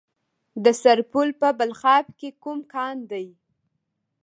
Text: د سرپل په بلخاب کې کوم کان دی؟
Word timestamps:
د 0.63 0.65
سرپل 0.81 1.27
په 1.41 1.49
بلخاب 1.59 2.05
کې 2.19 2.29
کوم 2.43 2.59
کان 2.73 2.97
دی؟ 3.11 3.27